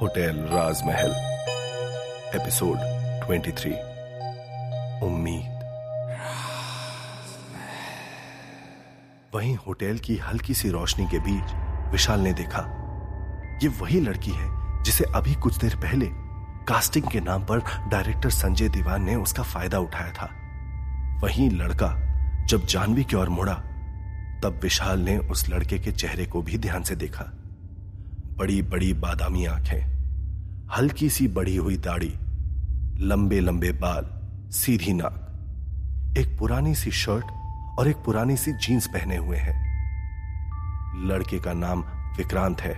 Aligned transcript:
Hotel 0.00 0.36
राजमहल, 0.50 1.10
episode 2.34 2.76
23 3.26 3.72
उम्मीद। 5.02 5.62
वहीं 9.34 9.56
hotel 9.56 9.98
की 9.98 10.16
हल्की 10.16 10.54
सी 10.54 10.70
रोशनी 10.70 11.06
के 11.06 11.18
बीच 11.18 11.54
विशाल 11.92 12.20
ने 12.20 12.32
देखा, 12.32 12.60
ये 13.62 13.68
वही 13.68 14.00
लड़की 14.00 14.30
है 14.30 14.82
जिसे 14.82 15.04
अभी 15.14 15.34
कुछ 15.34 15.56
देर 15.56 15.76
पहले 15.76 16.06
कास्टिंग 16.68 17.04
के 17.04 17.20
नाम 17.20 17.44
पर 17.44 17.58
डायरेक्टर 17.88 18.30
संजय 18.30 18.68
दीवान 18.68 19.02
ने 19.02 19.14
उसका 19.14 19.42
फ़ायदा 19.42 19.78
उठाया 19.78 20.12
था। 20.12 20.30
वहीं 21.22 21.50
लड़का 21.50 21.94
जब 22.46 22.66
जानवी 22.66 23.04
की 23.04 23.16
ओर 23.16 23.28
मुड़ा, 23.28 23.54
तब 24.42 24.60
विशाल 24.62 25.00
ने 25.00 25.18
उस 25.18 25.48
लड़के 25.48 25.78
के 25.78 25.92
चेहरे 25.92 26.26
को 26.26 26.42
भी 26.42 26.58
ध्यान 26.58 26.82
से 26.82 26.96
देखा। 26.96 27.35
बड़ी 28.36 28.62
बड़ी 28.62 28.92
बादामी 28.94 29.44
आँखें 29.46 30.66
हल्की 30.76 31.08
सी 31.10 31.28
बढ़ी 31.28 31.56
हुई 31.56 31.76
दाढ़ी 31.76 32.12
लंबे 32.98 33.40
लंबे 33.40 33.70
बाल, 33.72 34.06
सीधी 34.52 34.92
नाक, 34.92 36.16
एक 36.18 36.38
पुरानी 36.38 36.74
सी 36.74 36.90
शर्ट 36.90 37.78
और 37.78 37.88
एक 37.88 37.96
पुरानी 37.96 38.36
सी 38.36 38.52
जीन्स 38.52 38.86
पहने 38.86 39.16
हुए 39.16 39.36
हैं। 39.36 39.54
लड़के 41.06 41.38
का 41.38 41.52
नाम 41.52 41.82
विक्रांत 42.16 42.60
है। 42.60 42.74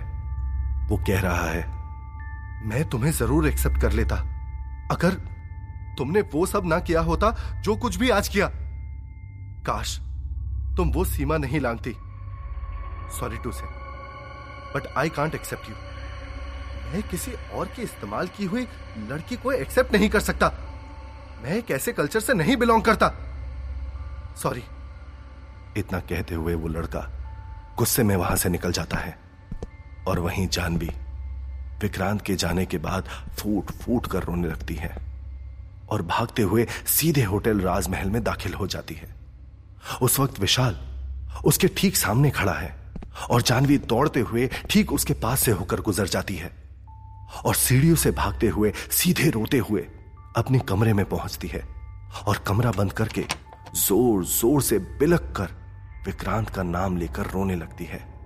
वो 0.87 0.97
कह 0.97 1.19
रहा 1.19 1.49
है, 1.49 1.65
मैं 2.67 2.83
तुम्हें 2.89 3.11
ज़रूर 3.11 3.47
एक्सेप्ट 3.47 3.81
कर 3.81 3.91
लेता। 3.91 4.15
अगर 4.91 5.15
तुमने 5.97 6.21
वो 6.21 6.45
सब 6.45 6.65
ना 6.65 6.79
किया 6.79 7.01
होता, 7.01 7.35
जो 7.61 7.75
कुछ 7.75 7.95
भी 7.95 8.09
आज 8.09 8.27
किया। 8.27 8.47
काश 9.65 9.99
तुम 10.77 10.91
वो 10.91 11.05
सीमा 11.05 11.37
नहीं 11.37 11.59
लांगती। 11.59 11.95
Sorry 13.19 13.37
to 13.37 13.51
say. 13.51 13.78
But 14.75 14.87
I 14.97 15.09
can't 15.09 15.35
accept 15.35 15.69
you 15.69 15.75
मैं 16.91 17.01
किसी 17.03 17.31
और 17.53 17.67
के 17.67 17.81
इस्तेमाल 17.81 18.27
की 18.27 18.45
हुई 18.45 18.67
लड़की 18.97 19.35
को 19.35 19.51
एक्सेप्ट 19.51 19.93
नहीं 19.93 20.09
कर 20.09 20.19
सकता। 20.19 20.51
मैं 21.43 21.55
एक 21.55 21.71
ऐसे 21.71 21.93
कल्चर 21.93 22.19
से 22.19 22.33
नहीं 22.33 22.57
बिलोंग 22.57 22.83
करता। 22.83 23.11
सॉरी 24.37 24.63
इतना 25.77 25.99
कहते 25.99 26.35
हुए 26.35 26.53
वो 26.53 26.67
लड़का 26.67 27.09
गुस्से 27.77 28.03
में 28.03 28.15
वहाँ 28.15 28.35
से 28.35 28.49
निकल 28.49 28.71
जाता 28.71 28.97
है। 28.97 29.17
और 30.07 30.19
वहीं 30.19 30.47
जानवी 30.47 30.89
विक्रांत 31.81 32.21
के 32.21 32.35
जाने 32.35 32.65
के 32.65 32.77
बाद 32.77 33.09
फूट 33.39 33.71
फूट 33.71 34.07
कर 34.07 34.23
रोने 34.23 34.47
लगती 34.47 34.75
है। 34.75 34.95
और 35.89 36.01
भागते 36.01 36.41
हुए 36.41 36.67
सीधे 36.87 37.23
होटल 37.23 37.59
राजमहल 37.59 38.09
में 38.09 38.23
दाखिल 38.23 38.53
हो 38.53 38.67
जाती 38.67 38.95
है। 38.95 39.15
उस 40.01 40.19
वक्त 40.19 40.39
विशाल 40.39 40.79
उसके 41.45 41.67
ठीक 41.67 41.97
सामने 41.97 42.31
खड़ा 42.31 42.53
है। 42.53 42.78
और 43.29 43.41
जानवी 43.41 43.77
दौड़ते 43.77 44.19
हुए 44.19 44.49
ठीक 44.69 44.93
उसके 44.93 45.13
पास 45.13 45.39
से 45.39 45.51
होकर 45.51 45.81
गुजर 45.81 46.07
जाती 46.07 46.35
है 46.35 46.51
और 47.45 47.55
सीढ़ियों 47.55 47.95
से 47.95 48.11
भागते 48.11 48.47
हुए 48.47 48.73
सीधे 48.91 49.29
रोते 49.29 49.57
हुए 49.57 49.87
अपने 50.37 50.59
कमरे 50.59 50.93
में 50.93 51.05
पहुँचती 51.05 51.47
है 51.47 51.63
और 52.27 52.37
कमरा 52.37 52.71
बंद 52.71 52.91
करके 52.91 53.25
ज़ोर 53.75 54.25
ज़ोर 54.25 54.61
से 54.61 54.79
बिलक 54.79 55.19
कर 55.19 55.49
विक्रांत 56.05 56.49
का 56.49 56.63
नाम 56.63 56.97
लेकर 56.97 57.25
रोने 57.25 57.55
लगती 57.55 57.85
है। 57.85 58.19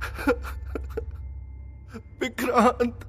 विक्रांत। 2.20 3.00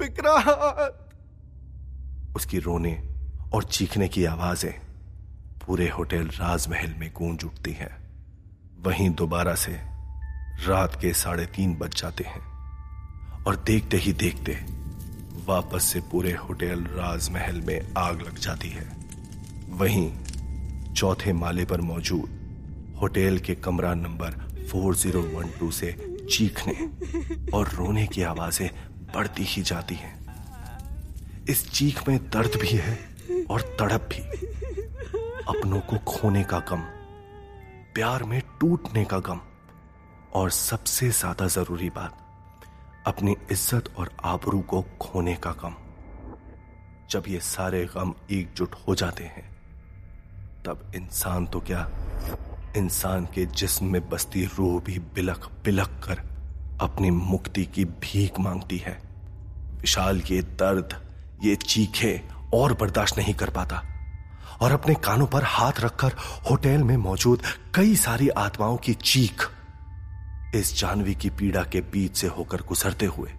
विक्रांत। 0.00 1.08
उसकी 2.36 2.58
रोने 2.58 3.02
और 3.54 3.64
चीखने 3.64 4.08
की 4.08 4.24
आवाज़ें 4.24 4.74
पूरे 5.66 5.88
होटल 5.88 6.18
राजमहल 6.18 6.94
में 6.98 7.12
गूंज 7.12 7.44
उठती 7.44 7.72
हैं। 7.72 8.07
वहीं 8.86 9.10
दोबारा 9.10 9.54
से 9.54 9.72
रात 10.66 10.98
के 11.00 11.12
साढ़े 11.12 11.46
तीन 11.46 11.74
बज 11.74 11.94
जाते 12.00 12.24
हैं 12.24 12.40
और 13.44 13.56
देखते 13.56 13.96
ही 13.96 14.12
देखते 14.12 14.52
वापस 15.46 15.84
से 15.84 16.00
पूरे 16.00 16.32
होटल 16.32 16.84
राजमहल 16.84 17.60
में 17.60 17.94
आग 17.98 18.20
लग 18.20 18.38
जाती 18.38 18.68
है। 18.68 18.86
वहीं 19.68 20.12
चौथे 20.92 21.32
माले 21.32 21.64
पर 21.64 21.80
मौजूद 21.80 22.96
होटल 23.00 23.38
के 23.38 23.54
कमरा 23.54 23.94
नंबर 23.94 24.30
4012 24.72 25.72
से 25.72 25.92
चीखने 26.30 26.76
और 27.50 27.68
रोने 27.68 28.06
की 28.06 28.22
आवाज़ें 28.22 28.70
बढ़ती 29.14 29.42
ही 29.42 29.62
जाती 29.62 29.94
हैं। 29.94 30.14
इस 31.48 31.70
चीख 31.70 32.08
में 32.08 32.18
दर्द 32.18 32.60
भी 32.60 32.68
है 32.68 32.98
और 33.50 33.60
तड़प 33.80 34.08
भी। 34.12 34.22
अपनों 35.48 35.80
को 35.80 35.98
खोने 35.98 36.44
का 36.44 36.58
गम 36.58 36.80
प्यार 37.94 38.22
में 38.22 38.42
टूटने 38.60 39.04
का 39.04 39.18
गम। 39.20 39.40
और 40.34 40.50
सबसे 40.50 41.08
ज़्यादा 41.10 41.46
ज़रूरी 41.46 41.88
बात, 41.90 42.16
अपनी 43.06 43.36
इज़्ज़त 43.52 43.92
और 43.98 44.10
आबरू 44.24 44.60
को 44.60 44.82
खोने 45.00 45.34
का 45.36 45.50
गम। 45.60 45.74
जब 47.10 47.28
ये 47.28 47.40
सारे 47.40 47.84
गम 47.86 48.14
एकजुट 48.30 48.74
हो 48.88 48.94
जाते 48.94 49.24
हैं, 49.24 49.44
तब 50.66 50.90
इंसान 50.94 51.46
तो 51.46 51.60
क्या, 51.60 51.88
इंसान 52.76 53.26
के 53.26 53.46
जिस्म 53.46 53.86
में 53.86 54.08
बसती 54.08 54.44
रूह 54.48 54.80
भी 54.80 54.98
बिलख 55.14 55.48
बिलख 55.64 56.00
कर 56.04 56.22
अपनी 56.80 57.10
मुक्ति 57.10 57.64
की 57.66 57.84
भीख 57.84 58.40
मांगती 58.40 58.78
है। 58.78 59.00
विशाल 59.80 60.20
ये 60.20 60.40
दर्द, 60.42 60.94
ये 61.42 61.54
चीखे 61.58 62.20
और 62.54 62.72
बर्दाश्त 62.74 63.18
नहीं 63.18 63.34
कर 63.34 63.50
पाता। 63.50 63.82
और 64.60 64.72
अपने 64.72 64.94
कानों 64.94 65.26
पर 65.26 65.44
हाथ 65.44 65.72
रखकर 65.80 66.12
होटल 66.50 66.82
में 66.82 66.96
मौजूद 66.96 67.42
कई 67.74 67.96
सारी 67.96 68.28
आत्माओं 68.28 68.76
की 68.76 68.94
चीख 68.94 69.50
इस 70.54 70.78
जानवी 70.80 71.14
की 71.14 71.30
पीड़ा 71.30 71.64
के 71.64 71.80
बीच 71.80 72.16
से 72.16 72.26
होकर 72.26 72.62
गुजरते 72.62 73.06
हुए 73.06 73.30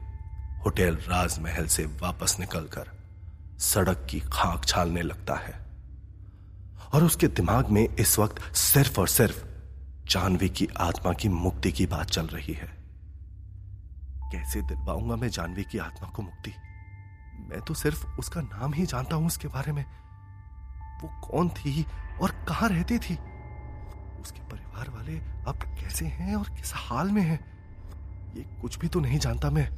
होटल 0.65 0.95
राजमहल 0.95 1.67
से 1.67 1.85
वापस 1.85 2.37
निकलकर 2.39 2.91
सड़क 3.59 4.07
की 4.09 4.19
खाक 4.19 4.65
छालने 4.65 5.01
लगता 5.01 5.33
है। 5.33 5.65
और 6.93 7.03
उसके 7.03 7.27
दिमाग 7.27 7.69
में 7.69 7.95
इस 7.95 8.19
वक्त 8.19 8.55
सिर्फ़ 8.55 8.99
और 8.99 9.07
सिर्फ़ 9.07 9.43
जानवी 10.09 10.49
की 10.49 10.67
आत्मा 10.77 11.13
की 11.13 11.29
मुक्ति 11.29 11.71
की 11.71 11.85
बात 11.85 12.11
चल 12.11 12.27
रही 12.27 12.53
है। 12.53 12.77
कैसे 14.31 14.61
दिलवाऊँगा 14.61 15.15
मैं 15.15 15.29
जानवी 15.29 15.63
की 15.63 15.77
आत्मा 15.77 16.09
को 16.09 16.21
मुक्ति? 16.21 16.53
मैं 17.49 17.61
तो 17.61 17.73
सिर्फ़ 17.73 18.07
उसका 18.19 18.41
नाम 18.41 18.73
ही 18.73 18.85
जानता 18.85 19.15
हूँ 19.15 19.27
उसके 19.27 19.47
बारे 19.47 19.71
में। 19.71 19.85
वो 21.03 21.27
कौन 21.27 21.49
थी 21.49 21.85
और 22.21 22.31
कहाँ 22.31 22.69
रहती 22.69 22.97
थी? 22.97 23.17
उसके 24.21 24.39
परिवार 24.39 24.89
वाले 24.89 25.17
अब 25.47 25.55
कैसे 25.57 26.05
हैं 26.05 26.35
और 26.35 26.43
किस 26.43 26.71
हाल 26.75 27.11
में 27.11 27.21
हैं? 27.21 27.39
ये 28.35 28.41
कुछ 28.61 28.79
भी 28.79 28.87
तो 28.87 28.99
नहीं 28.99 29.19
जानता 29.19 29.49
मैं। 29.49 29.69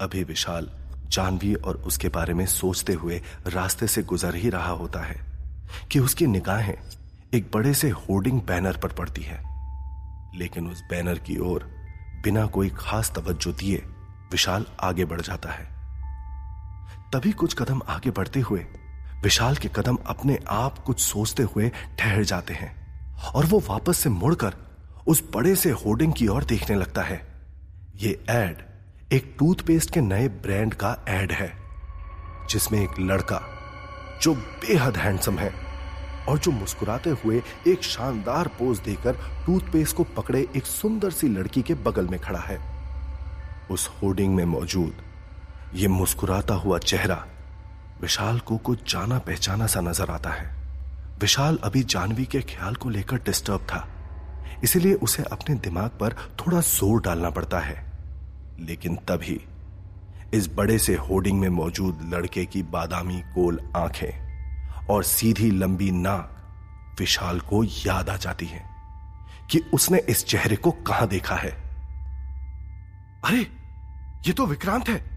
अभी 0.00 0.24
विशाल 0.24 0.70
जानवी 1.08 1.54
और 1.54 1.76
उसके 1.76 2.08
बारे 2.08 2.34
में 2.34 2.46
सोचते 2.46 2.92
हुए 2.92 3.22
रास्ते 3.46 3.86
से 3.86 4.02
गुजर 4.02 4.34
ही 4.34 4.50
रहा 4.50 4.70
होता 4.70 5.00
है 5.00 5.20
कि 5.90 5.98
उसकी 5.98 6.26
निगाहें 6.26 6.78
एक 7.34 7.50
बड़े 7.54 7.74
से 7.74 7.90
होर्डिंग 7.90 8.42
बैनर 8.42 8.76
पर 8.76 8.92
पड़ती 8.92 9.22
है। 9.22 9.50
लेकिन 10.38 10.66
उस 10.66 10.82
बैनर 10.90 11.18
की 11.18 11.38
ओर 11.38 11.70
बिना 12.24 12.46
कोई 12.46 12.70
खास 12.70 13.12
तवज्जो 13.16 13.52
दिए 13.52 13.76
विशाल 14.32 14.66
आगे 14.80 15.04
बढ़ 15.04 15.20
जाता 15.20 15.50
है। 15.52 15.64
तभी 17.12 17.32
कुछ 17.32 17.54
कदम 17.54 17.80
आगे 17.88 18.10
बढ़ते 18.10 18.40
हुए 18.40 18.66
विशाल 19.22 19.56
के 19.56 19.68
कदम 19.68 19.98
अपने 20.06 20.38
आप 20.48 20.78
कुछ 20.78 21.00
सोचते 21.00 21.42
हुए 21.44 21.68
ठहर 21.98 22.22
जाते 22.24 22.54
हैं 22.54 22.70
और 23.34 23.46
वो 23.46 23.58
वापस 23.68 23.98
से 23.98 24.10
मुड़कर 24.10 24.54
उस 25.06 25.22
बड़े 25.34 25.54
से 25.54 25.70
होर्डिंग 25.70 26.12
की 26.12 26.28
ओर 26.28 26.44
देखने 26.44 26.76
लगता 26.76 27.02
है। 27.02 27.20
ये 27.96 28.10
एड 28.30 28.62
एक 29.12 29.34
टूथपेस्ट 29.38 29.90
के 29.90 30.00
नए 30.00 30.28
ब्रांड 30.28 30.74
का 30.74 30.96
एड 31.08 31.32
है, 31.32 31.52
जिसमें 32.50 32.80
एक 32.80 32.98
लड़का 33.00 33.40
जो 34.22 34.34
बेहद 34.34 34.96
हैंडसम 34.96 35.38
है 35.38 35.52
और 36.28 36.38
जो 36.38 36.50
मुस्कुराते 36.50 37.10
हुए 37.10 37.42
एक 37.66 37.82
शानदार 37.82 38.48
पोज 38.58 38.78
देकर 38.78 39.16
टूथपेस्ट 39.46 39.96
को 39.96 40.04
पकड़े 40.16 40.46
एक 40.56 40.66
सुंदर 40.66 41.10
सी 41.10 41.28
लड़की 41.28 41.62
के 41.62 41.74
बगल 41.74 42.06
में 42.06 42.18
खड़ा 42.20 42.40
है। 42.40 42.58
उस 43.70 43.90
होर्डिंग 44.02 44.34
में 44.34 44.44
मौजूद 44.44 45.02
ये 45.74 45.88
मुस्कुराता 45.88 46.54
हुआ 46.54 46.78
चेहरा 46.78 47.24
विशाल 48.00 48.38
को 48.38 48.56
कुछ 48.56 48.92
जाना 48.92 49.18
पहचाना 49.18 49.66
सा 49.66 49.80
नज़र 49.80 50.10
आता 50.10 50.30
है। 50.30 50.56
विशाल 51.20 51.58
अभी 51.64 51.82
जानवी 51.82 52.24
के 52.24 52.40
ख्याल 52.40 52.74
को 52.74 52.88
लेकर 52.88 53.16
डिस्टर्ब 53.16 53.60
था। 53.60 53.88
इसलिए 54.64 54.94
उसे 54.94 55.22
अपने 55.22 55.54
दिमाग 55.54 55.90
पर 55.90 56.12
थोड़ा 56.12 56.60
ज़ोर 56.60 57.00
डालना 57.00 57.30
पड़ता 57.30 57.58
है। 57.58 57.92
लेकिन 58.60 58.96
तभी 58.96 59.44
इस 60.34 60.54
बड़े 60.54 60.78
से 60.78 60.94
होर्डिंग 60.94 61.40
में 61.40 61.48
मौजूद 61.48 62.10
लड़के 62.14 62.44
की 62.44 62.62
बादामी 62.62 63.20
गोल 63.20 63.72
आँखें 63.76 64.30
और 64.86 65.04
सीधी 65.04 65.50
लंबी 65.50 65.90
नाक 65.90 66.36
विशाल 66.98 67.40
को 67.40 67.64
याद 67.64 68.10
आ 68.10 68.16
जाती 68.16 68.46
है 68.46 68.64
कि 69.50 69.58
उसने 69.74 69.98
इस 69.98 70.26
चेहरे 70.26 70.56
को 70.56 70.70
कहाँ 70.70 71.08
देखा 71.08 71.34
है। 71.34 71.50
अरे, 73.24 73.40
ये 74.26 74.32
तो 74.32 74.46
विक्रांत 74.46 74.88
है। 74.88 75.09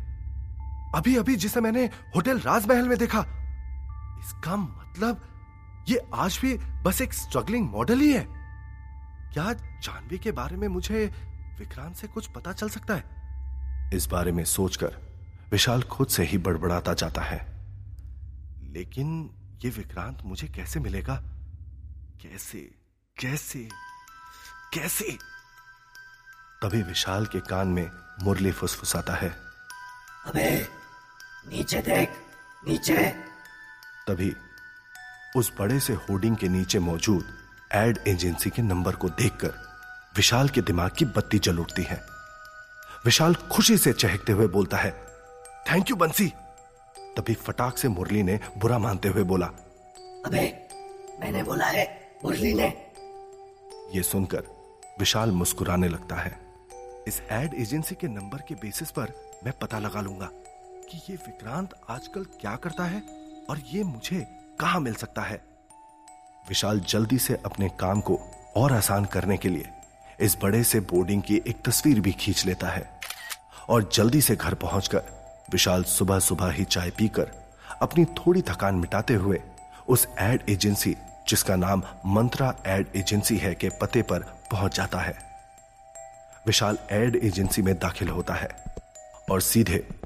अभी 0.96 1.18
अभी 1.18 1.36
जिसे 1.36 1.62
मैंने 1.62 1.86
होटल 2.16 2.40
राजमहल 2.40 2.90
में 2.90 2.98
देखा। 2.98 3.20
इसका 4.20 4.56
मतलब 4.56 5.22
ये 5.90 6.02
आज 6.14 6.40
भी 6.42 6.58
बस 6.58 7.02
एक 7.02 7.14
स्ट्रगलिंग 7.14 7.70
मॉडल 7.70 8.00
ही 8.00 8.14
है। 8.14 8.28
क्या 9.34 9.54
जानवी 9.54 10.18
के 10.18 10.32
बारे 10.32 10.56
में 10.56 10.68
मुझे 10.68 11.06
विक्रांत 11.60 11.96
से 11.96 12.08
कुछ 12.08 12.28
पता 12.28 12.54
चल 12.54 12.70
सकता 12.70 12.96
है? 12.96 13.04
इस 13.94 14.08
बारे 14.08 14.32
में 14.32 14.46
सोचकर 14.46 14.98
विशाल 15.52 15.84
खुद 15.84 16.08
से 16.08 16.24
ही 16.24 16.38
बड़बड़ाता 16.38 16.94
जाता 16.94 17.22
है। 17.22 17.40
लेकिन 18.72 19.30
ये 19.64 19.70
विक्रांत 19.70 20.20
मुझे 20.24 20.48
कैसे 20.48 20.80
मिलेगा? 20.80 21.16
कैसे 22.22 22.58
कैसे 23.22 23.70
कैसे? 24.74 25.18
तभी 26.64 26.82
विशाल 26.82 27.26
के 27.26 27.40
कान 27.40 27.68
में 27.68 27.90
मुरली 28.24 28.52
फुसफुसाता 28.52 29.16
है। 29.16 29.30
अबे 30.26 30.83
नीचे 31.46 31.80
देख 31.82 32.10
नीचे। 32.68 32.96
तभी 34.08 34.34
उस 35.36 35.52
बड़े 35.60 35.80
से 35.80 35.94
होर्डिंग 35.94 36.36
के 36.38 36.48
नीचे 36.48 36.80
मौजूद 36.80 37.26
एड 37.74 38.00
एजेंसी 38.08 38.50
के 38.50 38.62
नंबर 38.62 38.96
को 38.96 39.10
देखकर 39.12 39.54
विशाल 40.16 40.50
के 40.50 40.62
दिमाग 40.62 40.92
की 40.98 41.06
बत्ती 41.08 41.40
जल 41.40 41.60
उठती 41.60 41.84
है। 41.84 42.02
विशाल 43.06 43.36
खुशी 43.52 43.78
से 43.78 43.94
चहकते 43.94 44.34
हुए 44.34 44.48
बोलता 44.48 44.78
है 44.78 44.92
थैंक 45.72 45.90
यू 45.90 45.96
बंसी। 45.96 46.28
तभी 47.18 47.34
फटाक 47.34 47.78
से 47.78 47.88
मुरली 47.88 48.24
ने 48.24 48.40
बुरा 48.58 48.78
मानते 48.80 49.10
हुए 49.10 49.24
बोला 49.24 49.46
अबे 50.26 50.46
मैंने 51.20 51.44
बोला 51.44 51.66
है 51.66 51.86
मुरली 52.24 52.54
ने। 52.54 52.68
यह 53.96 54.02
सुनकर 54.02 54.44
विशाल 55.00 55.32
मुस्कुराने 55.32 55.88
लगता 55.88 56.16
है। 56.16 56.38
इस 57.08 57.22
एड 57.32 57.54
एजेंसी 57.54 57.96
के 57.96 58.08
नंबर 58.08 58.42
के 58.48 58.56
बेसिस 58.56 58.92
पर 58.92 59.14
मैं 59.46 59.54
पता 59.62 59.80
लगा 59.80 60.02
लूँगा। 60.02 60.30
कि 60.94 61.00
ये 61.10 61.16
विक्रांत 61.16 61.70
आजकल 61.90 62.24
क्या 62.24 62.56
करता 62.56 62.84
है 62.84 63.04
और 63.50 63.60
ये 63.60 63.84
मुझे 63.84 64.22
कहा 64.60 64.80
मिल 64.80 64.94
सकता 64.94 65.22
है? 65.22 65.42
विशाल 66.50 66.80
जल्दी 66.80 67.18
से 67.18 67.42
अपने 67.46 67.70
काम 67.70 68.02
को 68.02 68.20
और 68.56 68.74
आसान 68.74 69.06
करने 69.06 69.38
के 69.38 69.50
लिए 69.50 69.70
इस 70.20 70.38
बड़े 70.42 70.64
से 70.64 70.80
बोर्डिंग 70.80 71.22
की 71.22 71.42
एक 71.48 71.66
तस्वीर 71.66 72.00
भी 72.00 72.12
खींच 72.12 72.46
लेता 72.46 72.68
है 72.68 73.00
और 73.70 73.90
जल्दी 73.94 74.22
से 74.22 74.36
घर 74.36 74.54
पहुंचकर 74.54 75.04
विशाल 75.52 75.84
सुबह 75.84 76.20
सुबह 76.20 76.52
ही 76.52 76.64
चाय 76.64 76.90
पीकर 76.90 77.32
अपनी 77.82 78.06
थोड़ी 78.06 78.42
थकान 78.42 78.76
मिटाते 78.76 79.14
हुए 79.14 79.42
उस 79.88 80.08
एड 80.20 80.50
एजेंसी, 80.50 80.96
जिसका 81.28 81.56
नाम 81.56 81.84
मंत्रा 82.06 82.56
एड 82.68 82.88
एजेंसी 82.96 83.38
है, 83.38 83.56
के 83.56 83.70
पते 83.70 84.02
पर 84.02 84.20
पहुँच 84.52 84.76
जाता 84.76 85.00
है। 85.00 85.18
विशाल 86.48 86.78
एड 86.92 87.16
एजेंसी 87.16 87.62
में 87.62 87.80
दाखिल 87.80 88.10
होता 88.10 88.34
है 88.34 88.50
और 89.32 89.42
सीधे 89.42 90.03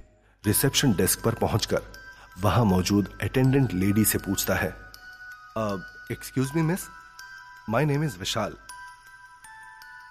रिसेप्शन 0.48 0.94
डेस्क 0.96 1.24
पर 1.24 1.34
पहुंचकर 1.36 1.82
वहाँ 2.42 2.66
मौजूद 2.66 3.18
अटेंडेंट 3.24 3.74
लेडी 3.74 4.06
से 4.06 4.18
पूछता 4.18 4.56
है 4.56 4.70
excuse 6.12 6.52
me 6.56 6.62
miss 6.62 6.88
my 7.70 7.86
name 7.86 8.04
is 8.04 8.18
Vishal 8.20 8.56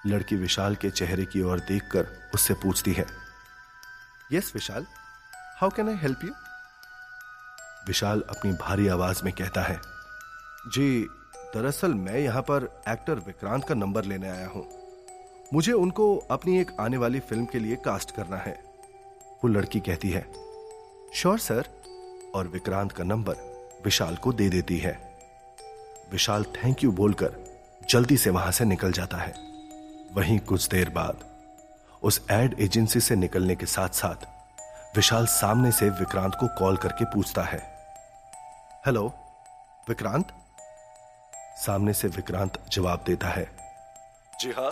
लड़की 0.06 0.36
विशाल 0.36 0.74
के 0.76 0.90
चेहरे 0.90 1.24
की 1.24 1.42
ओर 1.42 1.60
देखकर 1.60 2.30
उससे 2.34 2.54
पूछती 2.54 2.92
है 2.92 3.06
yes 4.32 4.50
Vishal 4.54 4.86
how 5.60 5.70
can 5.76 5.88
I 5.88 5.96
help 5.96 6.24
you 6.24 6.30
Vishal 7.86 8.22
अपनी 8.30 8.52
भारी 8.52 8.88
आवाज़ 8.88 9.24
में 9.24 9.32
कहता 9.32 9.62
है, 9.62 9.80
जी, 10.68 11.06
दरअसल 11.54 11.94
मैं 11.94 12.18
यहाँ 12.18 12.42
पर 12.42 12.68
एक्टर 12.88 13.18
विक्रांत 13.26 13.64
का 13.64 13.74
नंबर 13.74 14.04
लेने 14.04 14.28
आया 14.28 14.46
हूँ। 14.48 14.66
मुझे 15.54 15.72
उनको 15.72 16.16
अपनी 16.30 16.58
एक 16.60 16.70
आने 16.80 16.96
वाली 16.96 17.20
फ़िल्म 17.20 17.44
के 17.46 17.58
लिए 17.58 17.76
कास्ट 17.76 18.14
करना 18.16 18.36
है। 18.36 18.65
वो 19.44 19.48
लड़की 19.48 19.80
कहती 19.80 20.10
है 20.10 20.26
श्योर 21.14 21.38
सर, 21.38 21.68
और 22.34 22.48
विक्रांत 22.48 22.92
का 22.92 23.04
नंबर 23.04 23.36
विशाल 23.84 24.16
को 24.16 24.32
दे 24.32 24.48
देती 24.48 24.78
है। 24.78 24.92
विशाल 26.12 26.44
थैंक 26.54 26.84
यू 26.84 26.90
बोलकर 26.92 27.36
जल्दी 27.90 28.16
से 28.16 28.30
वहाँ 28.30 28.52
से 28.52 28.64
निकल 28.64 28.92
जाता 28.92 29.16
है। 29.16 29.34
वहीं 30.12 30.38
कुछ 30.38 30.68
देर 30.68 30.90
बाद, 30.90 31.24
उस 32.02 32.20
एड 32.30 32.56
एजेंसी 32.60 33.00
से 33.00 33.16
निकलने 33.16 33.54
के 33.56 33.66
साथ 33.66 33.88
साथ 33.94 34.26
विशाल 34.96 35.26
सामने 35.26 35.72
से 35.72 35.88
विक्रांत 35.90 36.34
को 36.34 36.46
कॉल 36.58 36.76
करके 36.76 37.04
पूछता 37.04 37.42
है 37.42 37.58
हेलो 38.86 39.06
विक्रांत? 39.86 40.32
सामने 41.56 41.92
से 41.92 42.08
विक्रांत 42.08 42.58
जवाब 42.72 43.04
देता 43.06 43.28
है, 43.28 43.48
जी 44.40 44.50
हाँ 44.50 44.70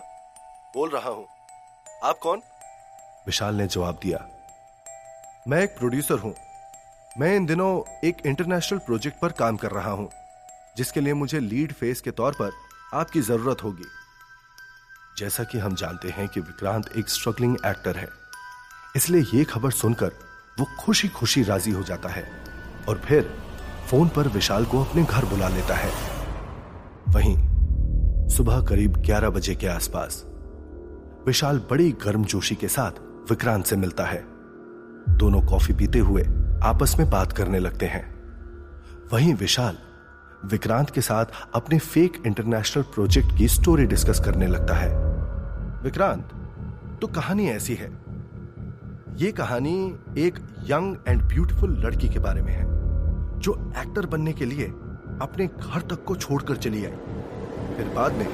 बोल 0.75 0.91
रहा 0.91 1.11
हूँ। 1.11 1.27
आप 2.05 2.19
कौन? 2.19 2.43
विशाल 3.27 3.55
ने 3.55 3.67
जवाब 3.67 3.99
दिया 4.03 4.27
मैं 5.47 5.63
एक 5.63 5.71
प्रोड्यूसर 5.71 6.19
हूँ। 6.19 6.35
मैं 7.19 7.35
इन 7.37 7.47
दिनों 7.47 7.69
एक 8.05 8.27
इंटरनेशनल 8.27 8.79
प्रोजेक्ट 8.79 9.21
पर 9.23 9.33
काम 9.33 9.57
कर 9.57 9.71
रहा 9.71 9.91
हूँ, 9.91 10.09
जिसके 10.77 11.01
लिए 11.01 11.15
मुझे 11.15 11.41
लीड 11.41 11.73
फेस 11.73 12.01
के 12.01 12.11
तौर 12.11 12.33
पर 12.33 12.53
आपकी 12.95 13.21
ज़रूरत 13.21 13.65
होगी। 13.65 13.85
जैसा 15.19 15.45
कि 15.45 15.59
हम 15.59 15.75
जानते 15.75 16.09
हैं 16.09 16.27
कि 16.29 16.41
विक्रांत 16.41 16.91
एक 16.97 17.09
स्ट्रगलिंग 17.09 17.57
एक्टर 17.67 17.97
है, 17.97 18.09
इसलिए 18.97 19.25
यह 19.35 19.45
खबर 19.45 19.71
सुनकर 19.73 20.13
वो 20.59 20.67
खुशी 20.81 21.09
खुशी 21.11 21.43
राज़ी 21.43 21.73
हो 21.73 21.83
जाता 21.83 22.09
है 22.09 22.27
और 22.89 23.03
फिर 23.07 23.33
फ़ोन 23.91 24.09
पर 24.09 24.29
विशाल 24.31 24.65
को 24.65 24.85
अपने 24.85 25.05
घर 25.05 25.25
बुला 25.25 25.49
लेता 25.49 25.75
है। 25.75 25.93
वहीं 27.09 27.37
सुबह 28.29 28.67
करीब 28.67 29.03
11 29.03 29.31
बजे 29.31 29.55
के 29.55 29.67
आसपास 29.69 30.23
विशाल 31.27 31.59
बड़ी 31.71 31.91
गर्मजोशी 32.05 32.55
के 32.55 32.69
साथ 32.69 33.01
विक्रांत 33.31 33.67
से 33.67 33.77
मिलता 33.77 34.05
है। 34.07 34.34
दोनों 35.09 35.41
कॉफ़ी 35.43 35.75
पीते 35.75 35.99
हुए 35.99 36.23
आपस 36.63 36.95
में 36.99 37.11
बात 37.11 37.33
करने 37.33 37.59
लगते 37.59 37.87
हैं। 37.87 38.15
वहीं 39.13 39.35
विशाल 39.35 39.79
विक्रांत 40.45 40.91
के 40.91 41.01
साथ 41.01 41.25
अपने 41.55 41.79
फेक 41.79 42.23
इंटरनेशनल 42.27 42.83
प्रोजेक्ट 42.83 43.39
की 43.39 43.49
स्टोरी 43.49 43.87
डिस्कस 43.87 44.21
करने 44.25 44.47
लगता 44.47 44.75
है। 44.75 44.91
विक्रांत 45.83 46.31
तो 47.01 47.07
कहानी 47.07 47.49
ऐसी 47.49 47.75
है। 47.75 47.91
यह 49.17 49.31
कहानी 49.31 49.99
एक 50.19 50.39
यंग 50.65 50.97
एंड 51.09 51.23
ब्यूटीफुल 51.23 51.77
लड़की 51.81 52.09
के 52.09 52.19
बारे 52.19 52.43
में 52.43 52.53
है, 52.53 52.65
जो 53.41 53.73
एक्टर 53.77 54.07
बनने 54.07 54.33
के 54.33 54.45
लिए 54.45 54.67
अपने 55.23 55.47
घर 55.47 55.81
तक 55.81 56.05
को 56.05 56.17
छोड़कर 56.17 56.57
चली 56.57 56.85
आई। 56.85 56.93
फिर 57.77 57.93
बाद 57.97 58.13
में 58.13 58.27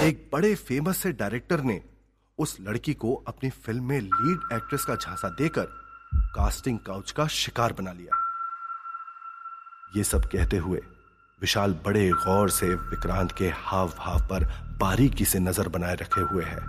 एक 0.00 0.30
बड़े 0.32 0.54
फ़ेमस 0.54 0.96
से 0.96 1.12
डायरेक्टर 1.12 1.60
ने 1.60 1.80
उस 2.38 2.56
लड़की 2.60 2.94
को 2.94 3.14
अपनी 3.28 3.50
फ़िल्म 3.50 3.84
में 3.84 4.00
लीड 4.00 4.52
एक्ट्रेस 4.52 4.84
का 4.84 4.94
झांसा 4.94 5.28
देकर 5.28 5.68
कास्टिंग 6.12 6.78
काउच 6.78 7.10
का 7.10 7.26
शिकार 7.26 7.72
बना 7.72 7.92
लिया। 7.92 8.16
ये 9.96 10.04
सब 10.04 10.24
कहते 10.24 10.56
हुए 10.56 10.80
विशाल 11.40 11.72
बड़े 11.84 12.08
गौर 12.10 12.50
से 12.50 12.66
विक्रांत 12.66 13.32
के 13.32 13.48
हाव 13.56 13.92
भाव 13.98 14.26
पर 14.28 14.44
बारीकी 14.80 15.24
से 15.24 15.38
नज़र 15.38 15.68
बनाए 15.68 15.94
रखे 15.94 16.20
हुए 16.20 16.44
है। 16.44 16.60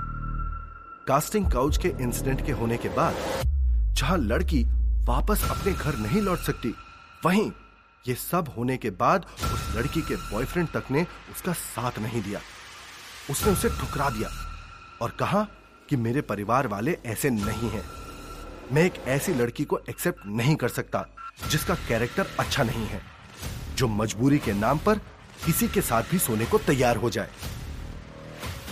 कास्टिंग 1.07 1.51
काउच 1.51 1.77
के 1.77 1.89
इंसिडेंट 2.01 2.45
के 2.45 2.51
होने 2.51 2.77
के 2.77 2.89
बाद 2.89 3.15
जहाँ 3.93 4.17
लड़की 4.17 4.63
वापस 5.05 5.47
अपने 5.51 5.73
घर 5.73 5.95
नहीं 5.97 6.21
लौट 6.21 6.39
सकती, 6.39 6.73
वहीं 7.25 7.51
ये 8.05 8.15
सब 8.15 8.53
होने 8.57 8.77
के 8.77 8.89
बाद 8.91 9.25
उस 9.43 9.73
लड़की 9.75 10.01
के 10.01 10.15
बॉयफ्रेंड 10.15 10.67
तक 10.67 10.91
ने 10.91 11.05
उसका 11.31 11.53
साथ 11.53 11.99
नहीं 11.99 12.21
दिया। 12.23 12.39
उसने 13.29 13.51
उसे 13.51 13.69
ठुकरा 13.69 14.09
दिया 14.09 14.29
और 15.01 15.09
कहा 15.19 15.47
कि 15.89 15.95
मेरे 15.97 16.21
परिवार 16.23 16.67
वाले 16.67 16.97
ऐसे 17.05 17.29
नहीं 17.29 17.69
हैं। 17.69 17.83
मैं 18.71 18.83
एक 18.83 18.93
ऐसी 19.07 19.33
लड़की 19.33 19.63
को 19.63 19.79
एक्सेप्ट 19.89 20.25
नहीं 20.27 20.55
कर 20.55 20.69
सकता, 20.69 21.05
जिसका 21.49 21.75
कैरेक्टर 21.87 22.27
अच्छा 22.39 22.63
नहीं 22.63 22.85
है, 22.87 23.01
जो 23.75 23.87
मजबूरी 23.87 24.37
के 24.39 24.53
नाम 24.53 24.77
पर 24.77 24.99
किसी 25.45 25.67
के 25.67 25.81
साथ 25.81 26.03
भी 26.11 26.19
सोने 26.19 26.45
को 26.45 26.57
तैयार 26.57 26.97
हो 26.97 27.09
जाए। 27.09 27.29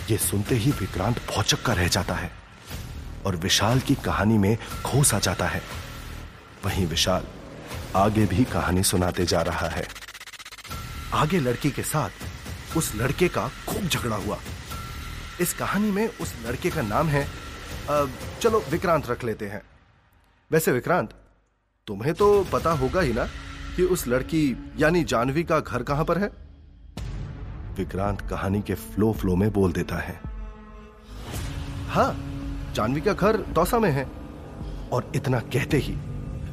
ये 0.09 0.17
सुनते 0.17 0.55
ही 0.55 0.71
विक्रांत 0.71 1.19
भौचक्का 1.27 1.73
रह 1.73 1.87
जाता 1.87 2.13
है 2.13 2.31
और 3.25 3.35
विशाल 3.35 3.79
की 3.79 3.95
कहानी 3.95 4.37
में 4.37 4.57
खोस 4.85 5.13
आ 5.13 5.19
जाता 5.19 5.47
है। 5.47 5.61
वहीं 6.65 6.85
विशाल 6.87 7.25
आगे 7.95 8.25
भी 8.25 8.43
कहानी 8.43 8.83
सुनाते 8.83 9.25
जा 9.25 9.41
रहा 9.41 9.67
है। 9.67 9.87
आगे 11.13 11.39
लड़की 11.39 11.71
के 11.71 11.83
साथ 11.83 12.77
उस 12.77 12.93
लड़के 12.95 13.27
का 13.27 13.47
खूब 13.67 13.87
झगड़ा 13.87 14.15
हुआ। 14.15 14.37
इस 15.41 15.53
कहानी 15.53 15.91
में 15.91 16.07
उस 16.07 16.33
लड़के 16.45 16.69
का 16.69 16.81
नाम 16.81 17.07
है 17.07 17.27
चलो 18.41 18.63
विक्रांत 18.69 19.09
रख 19.09 19.23
लेते 19.23 19.45
हैं। 19.45 19.61
वैसे 20.51 20.71
विक्रांत, 20.71 21.09
तुम्हें 21.87 22.13
तो 22.13 22.43
पता 22.43 22.71
होगा 22.71 23.01
ही 23.01 23.13
ना 23.13 23.25
कि 23.75 23.83
उस 23.83 24.07
लड़की, 24.07 24.73
यानी 24.77 25.03
जानवी 25.03 25.43
का 25.43 25.59
घर 25.59 25.83
कहाँ 25.83 26.05
पर 26.05 26.17
है? 26.17 26.31
विक्रांत 27.77 28.21
कहानी 28.21 28.61
के 28.61 28.73
फ्लो 28.73 29.11
फ्लो 29.13 29.35
में 29.35 29.51
बोल 29.53 29.71
देता 29.71 29.95
है। 29.95 30.19
हाँ 31.89 32.11
जानवी 32.75 33.01
का 33.01 33.13
घर 33.13 33.37
दौसा 33.37 33.79
में 33.79 33.91
है। 33.91 34.07
और 34.91 35.11
इतना 35.15 35.39
कहते 35.39 35.77
ही, 35.77 35.93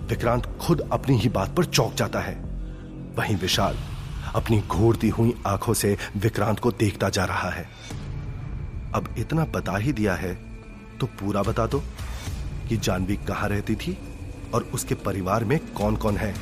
विक्रांत 0.06 0.46
खुद 0.60 0.88
अपनी 0.92 1.16
ही 1.16 1.28
बात 1.28 1.54
पर 1.56 1.64
चौंक 1.64 1.94
जाता 1.94 2.20
है। 2.20 2.34
वहीं 3.16 3.36
विशाल, 3.36 3.76
अपनी 4.34 4.60
घूरती 4.60 5.08
हुई 5.08 5.34
आँखों 5.46 5.74
से 5.74 5.96
विक्रांत 6.16 6.60
को 6.60 6.70
देखता 6.72 7.08
जा 7.08 7.24
रहा 7.24 7.50
है। 7.50 7.68
अब 8.94 9.14
इतना 9.18 9.44
बता 9.44 9.76
ही 9.76 9.92
दिया 9.92 10.14
है 10.14 10.34
तो 10.98 11.06
पूरा 11.06 11.42
बता 11.42 11.66
दो। 11.66 11.82
कि 12.68 12.76
जानवी 12.76 13.16
कहाँ 13.26 13.48
रहती 13.48 13.74
थी 13.76 13.96
और 14.54 14.62
उसके 14.74 14.94
परिवार 14.94 15.44
में 15.44 15.58
कौन 15.72 15.96
कौन 15.96 16.16
है? 16.16 16.34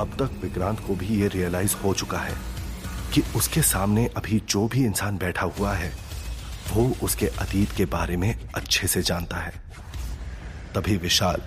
अब 0.00 0.16
तक 0.18 0.40
विक्रांत 0.42 0.80
को 0.80 0.94
भी 0.94 1.06
यह 1.20 1.28
रियलाइज़ 1.28 1.76
हो 1.76 1.92
चुका 1.94 2.18
है 2.18 2.34
कि 3.14 3.22
उसके 3.36 3.62
सामने 3.62 4.06
अभी 4.16 4.42
जो 4.48 4.66
भी 4.68 4.84
इंसान 4.84 5.18
बैठा 5.18 5.46
हुआ 5.58 5.72
है, 5.72 5.92
वो 6.72 6.90
उसके 7.02 7.26
अतीत 7.40 7.72
के 7.72 7.84
बारे 7.86 8.16
में 8.16 8.34
अच्छे 8.54 8.86
से 8.86 9.02
जानता 9.02 9.36
है। 9.36 9.52
तभी 10.74 10.96
विशाल 10.96 11.42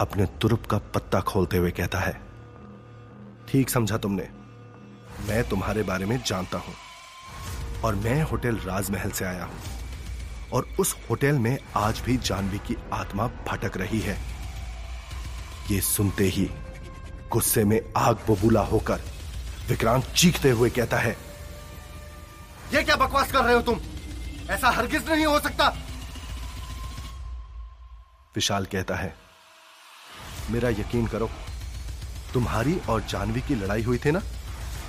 अपने 0.00 0.26
तुरुप 0.40 0.66
का 0.66 0.78
पत्ता 0.94 1.20
खोलते 1.20 1.56
हुए 1.56 1.70
कहता 1.70 1.98
है, 1.98 2.12
ठीक 3.48 3.70
समझा 3.70 3.96
तुमने। 3.96 4.28
मैं 5.28 5.42
तुम्हारे 5.48 5.82
बारे 5.82 6.06
में 6.06 6.20
जानता 6.26 6.58
हूँ 6.58 6.74
और 7.84 7.94
मैं 7.96 8.22
होटल 8.22 8.56
राजमहल 8.56 9.10
से 9.10 9.24
आया 9.24 9.44
हूँ। 9.44 9.77
और 10.52 10.68
उस 10.80 10.94
होटल 11.10 11.38
में 11.38 11.58
आज 11.76 12.00
भी 12.06 12.16
जानवी 12.16 12.58
की 12.58 12.76
आत्मा 12.92 13.26
भटक 13.48 13.76
रही 13.76 14.00
है। 14.00 14.16
ये 15.70 15.80
सुनते 15.80 16.24
ही 16.26 16.48
गुस्से 17.32 17.64
में 17.64 17.80
आग 17.96 18.18
बबूला 18.28 18.60
होकर 18.60 19.00
विक्रांत 19.68 20.04
चीखते 20.06 20.50
हुए 20.50 20.70
कहता 20.70 20.98
है, 20.98 21.16
ये 22.74 22.82
क्या 22.82 22.96
बकवास 22.96 23.32
कर 23.32 23.44
रहे 23.44 23.54
हो 23.54 23.60
तुम? 23.62 23.80
ऐसा 24.50 24.70
हरगिज 24.70 25.08
नहीं 25.10 25.26
हो 25.26 25.38
सकता! 25.40 25.68
विशाल 28.34 28.64
कहता 28.64 28.94
है, 28.94 29.14
मेरा 30.50 30.68
यकीन 30.70 31.06
करो, 31.06 31.30
तुम्हारी 32.34 32.78
और 32.88 33.00
जानवी 33.00 33.40
की 33.40 33.54
लड़ाई 33.54 33.82
हुई 33.82 33.98
थी 33.98 34.10
ना? 34.10 34.22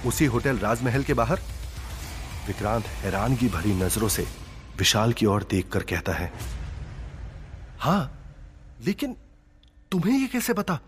उसी 0.06 0.26
होटल 0.26 0.58
राजमहल 0.58 1.04
के 1.04 1.14
बाहर? 1.14 1.40
विक्रांत 2.48 2.86
हैरानगी 2.98 3.48
भरी 3.50 3.74
नज़रों 3.76 4.10
से 4.10 4.28
विशाल 4.80 5.14
की 5.14 5.26
ओर 5.26 5.44
देखकर 5.44 5.84
कहता 5.84 6.14
है 6.14 6.32
हाँ 7.80 8.02
लेकिन 8.86 9.16
तुम्हें 9.92 10.18
यह 10.20 10.28
कैसे 10.28 10.54
पता? 10.54 10.80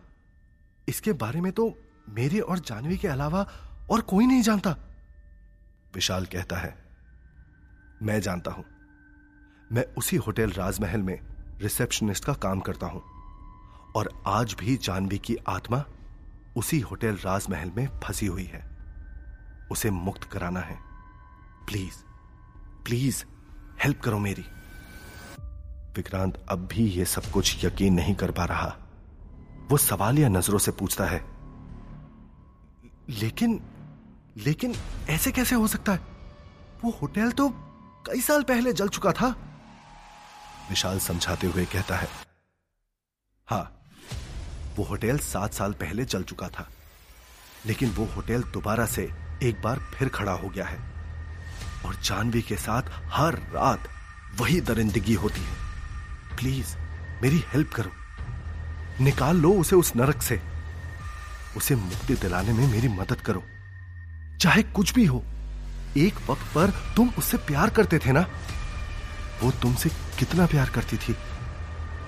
इसके 0.89 1.13
बारे 1.13 1.41
में 1.41 1.51
तो 1.51 1.73
मेरे 2.09 2.39
और 2.39 2.59
जानवी 2.59 2.97
के 2.97 3.07
अलावा 3.07 3.45
और 3.91 4.01
कोई 4.01 4.25
नहीं 4.25 4.41
जानता। 4.41 4.75
विशाल 5.95 6.25
कहता 6.25 6.57
है 6.57 6.75
मैं 8.01 8.19
जानता 8.21 8.51
हूँ। 8.51 8.65
मैं 9.71 9.85
उसी 9.97 10.15
होटल 10.17 10.51
राजमहल 10.51 11.01
में 11.01 11.19
रिसेप्शनिस्ट 11.61 12.25
का 12.25 12.33
काम 12.33 12.59
करता 12.59 12.87
हूँ 12.87 13.01
और 13.95 14.09
आज 14.27 14.55
भी 14.59 14.77
जानवी 14.77 15.17
की 15.17 15.35
आत्मा 15.47 15.83
उसी 16.57 16.79
होटल 16.79 17.15
राजमहल 17.15 17.71
में 17.77 17.87
फंसी 17.99 18.25
हुई 18.25 18.45
है। 18.45 18.63
उसे 19.71 19.89
मुक्त 19.89 20.23
कराना 20.23 20.59
है। 20.59 20.77
प्लीज़ 21.67 22.03
प्लीज़ 22.85 23.23
हेल्प 23.83 24.01
करो 24.01 24.19
मेरी। 24.19 24.45
विक्रांत 25.97 26.45
अब 26.49 26.67
भी 26.67 26.87
यह 26.87 27.05
सब 27.05 27.25
कुछ 27.25 27.65
यकीन 27.65 27.93
नहीं 27.93 28.15
कर 28.15 28.31
पा 28.31 28.45
रहा। 28.45 28.77
वो 29.71 29.77
सवाल 29.77 30.19
या 30.19 30.29
नज़रों 30.29 30.59
से 30.59 30.71
पूछता 30.71 31.05
है। 31.05 31.25
लेकिन 33.09 33.63
लेकिन 34.37 34.75
ऐसे 35.09 35.31
कैसे 35.31 35.55
हो 35.55 35.67
सकता 35.67 35.91
है? 35.91 35.99
वो 36.83 36.91
होटल 36.91 37.31
तो 37.31 37.49
कई 38.07 38.21
साल 38.21 38.43
पहले 38.43 38.73
जल 38.73 38.87
चुका 38.87 39.11
था। 39.11 39.27
विशाल 40.69 40.99
समझाते 40.99 41.47
हुए 41.47 41.65
कहता 41.65 41.95
है, 41.95 42.07
हाँ, 43.47 43.81
वो 44.75 44.83
होटल 44.83 45.17
सात 45.17 45.53
साल 45.53 45.73
पहले 45.73 46.05
जल 46.05 46.23
चुका 46.23 46.49
था। 46.49 46.69
लेकिन 47.65 47.89
वो 47.89 48.05
होटल 48.05 48.43
दोबारा 48.43 48.85
से 48.85 49.11
एक 49.43 49.61
बार 49.61 49.79
फिर 49.79 50.09
खड़ा 50.09 50.31
हो 50.31 50.49
गया 50.49 50.65
है। 50.65 50.90
और 51.85 51.95
जानवी 51.95 52.41
के 52.41 52.55
साथ 52.55 52.81
हर 53.05 53.33
रात 53.33 53.87
वही 54.37 54.61
दरिंदगी 54.61 55.13
होती 55.13 55.41
है। 55.41 55.55
प्लीज़, 56.37 56.75
मेरी 57.21 57.43
हेल्प 57.53 57.71
करो। 57.73 57.91
निकाल 59.03 59.37
लो 59.37 59.51
उसे 59.53 59.75
उस 59.75 59.95
नरक 59.95 60.21
से। 60.21 60.41
उसे 61.57 61.75
मुक्ति 61.75 62.15
दिलाने 62.15 62.53
में 62.53 62.67
मेरी 62.67 62.87
मदद 62.87 63.21
करो। 63.21 63.43
चाहे 64.41 64.63
कुछ 64.63 64.93
भी 64.93 65.05
हो, 65.05 65.23
एक 65.97 66.15
वक्त 66.29 66.45
पर 66.55 66.93
तुम 66.95 67.09
उससे 67.17 67.37
प्यार 67.37 67.69
करते 67.69 67.99
थे 67.99 68.11
ना? 68.11 68.25
वो 69.43 69.51
तुमसे 69.51 69.89
कितना 69.89 70.45
प्यार 70.45 70.69
करती 70.69 70.97
थी? 70.97 71.15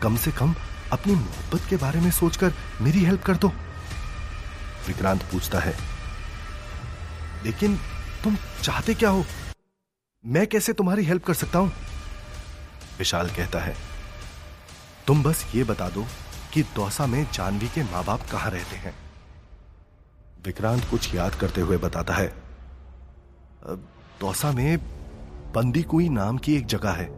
कम 0.01 0.15
से 0.17 0.31
कम 0.31 0.55
अपनी 0.91 1.15
मोहब्बत 1.15 1.61
के 1.69 1.75
बारे 1.75 1.99
में 2.01 2.11
सोचकर 2.11 2.53
मेरी 2.81 3.03
हेल्प 3.05 3.23
कर 3.23 3.35
दो। 3.35 3.47
विक्रांत 4.87 5.21
पूछता 5.21 5.59
है, 5.59 5.77
लेकिन 7.45 7.77
तुम 8.23 8.37
चाहते 8.61 8.93
क्या 8.93 9.09
हो? 9.09 9.25
मैं 10.23 10.45
कैसे 10.47 10.73
तुम्हारी 10.73 11.03
हेल्प 11.03 11.23
कर 11.23 11.33
सकता 11.33 11.59
हूँ? 11.59 11.71
विशाल 12.99 13.29
कहता 13.29 13.59
है, 13.59 13.75
तुम 15.07 15.23
बस 15.23 15.45
ये 15.55 15.63
बता 15.63 15.89
दो 15.89 16.05
कि 16.53 16.61
दौसा 16.75 17.07
में 17.07 17.25
जानवी 17.33 17.67
के 17.67 17.83
माँ 17.83 18.03
बाप 18.05 18.21
कहाँ 18.31 18.51
रहते 18.51 18.75
हैं? 18.75 18.93
विक्रांत 20.45 20.85
कुछ 20.91 21.13
याद 21.15 21.35
करते 21.35 21.61
हुए 21.61 21.77
बताता 21.77 22.13
है 22.13 22.27
दौसा 24.21 24.51
में 24.51 24.77
बंदी 25.55 25.83
कुई 25.83 26.09
नाम 26.09 26.37
की 26.37 26.55
एक 26.55 26.65
जगह 26.67 26.91
है, 26.91 27.09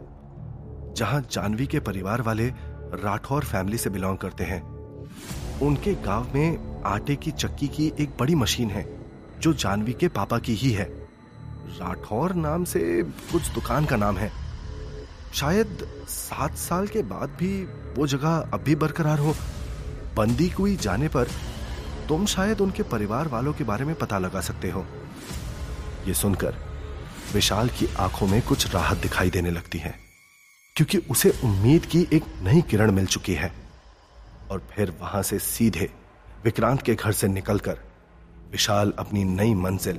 जहाँ 0.93 1.21
जानवी 1.31 1.67
के 1.67 1.79
परिवार 1.81 2.21
वाले 2.21 2.47
राठौर 3.03 3.45
फैमिली 3.45 3.77
से 3.77 3.89
बिलोंग 3.89 4.17
करते 4.17 4.43
हैं। 4.43 4.62
उनके 5.62 5.93
गाँव 6.03 6.33
में 6.35 6.81
आटे 6.85 7.15
की 7.15 7.31
चक्की 7.31 7.67
की 7.67 7.91
एक 8.00 8.17
बड़ी 8.19 8.35
मशीन 8.35 8.69
है, 8.69 8.88
जो 9.39 9.53
जानवी 9.53 9.93
के 9.93 10.07
पापा 10.09 10.39
की 10.39 10.55
ही 10.55 10.71
है। 10.71 11.04
राठौर 11.72 12.34
नाम 12.34 12.63
से 12.63 12.79
कुछ 13.31 13.48
दुकान 13.50 13.86
का 13.86 13.95
नाम 13.95 14.17
है। 14.17 14.31
शायद 15.34 15.88
सात 16.10 16.55
साल 16.57 16.88
के 16.88 17.01
बाद 17.03 17.29
भी 17.29 17.51
वो 17.98 18.07
जगह 18.07 18.50
अब 18.53 18.62
भी 18.62 18.75
बरकरार 18.75 19.19
हो। 19.19 19.36
बंदी 20.15 20.50
कुई 20.50 20.75
जाने 20.75 21.07
पर 21.07 21.27
तुम 22.07 22.25
शायद 22.25 22.62
उनके 22.62 22.84
परिवार 22.84 23.27
वालों 23.27 23.53
के 23.53 23.63
बारे 23.63 23.86
में 23.86 23.95
पता 23.95 24.17
लगा 24.19 24.41
सकते 24.41 24.69
हो। 24.69 24.86
ये 26.07 26.13
सुनकर 26.13 26.55
विशाल 27.34 27.69
की 27.69 27.88
आँखों 28.00 28.27
में 28.27 28.41
कुछ 28.41 28.74
राहत 28.74 28.98
दिखाई 28.98 29.29
देने 29.29 29.51
लगती 29.51 29.77
है, 29.77 29.93
क्योंकि 30.75 30.98
उसे 31.12 31.34
उम्मीद 31.43 31.86
की 31.86 32.07
एक 32.13 32.24
नई 32.41 32.62
किरण 32.62 32.91
मिल 32.91 33.05
चुकी 33.05 33.34
है। 33.34 33.51
और 34.51 34.67
फिर 34.72 34.93
वहाँ 35.01 35.22
से 35.24 35.39
सीधे 35.39 35.89
विक्रांत 36.43 36.81
के 36.81 36.95
घर 36.95 37.12
से 37.12 37.27
निकलकर 37.27 37.79
विशाल 38.51 38.93
अपनी 39.00 39.24
नई 39.24 39.53
मंजिल 39.53 39.98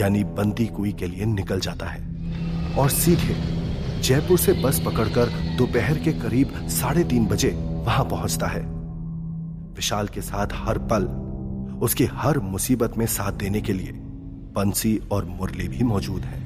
यानी 0.00 0.22
बंदी 0.24 0.66
कुई 0.66 0.92
के 0.92 1.06
लिए 1.06 1.24
निकल 1.24 1.60
जाता 1.60 1.86
है। 1.86 2.02
और 2.74 2.90
सीधे 2.90 3.34
जयपुर 4.02 4.38
से 4.38 4.52
बस 4.52 4.80
पकड़कर 4.80 5.28
दोपहर 5.58 5.98
के 5.98 6.12
करीब 6.12 6.66
साढ़े 6.68 7.04
तीन 7.04 7.26
बजे 7.26 7.50
वहाँ 7.84 8.04
पहुँचता 8.04 8.46
है। 8.46 8.62
विशाल 9.74 10.08
के 10.08 10.20
साथ 10.20 10.48
हर 10.54 10.78
पल, 10.90 11.04
उसकी 11.82 12.04
हर 12.12 12.38
मुसीबत 12.38 12.98
में 12.98 13.06
साथ 13.06 13.32
देने 13.32 13.60
के 13.60 13.72
लिए 13.72 13.92
बंसी 14.56 14.96
और 15.12 15.24
मुरली 15.24 15.68
भी 15.68 15.84
मौजूद 15.84 16.22
है, 16.22 16.42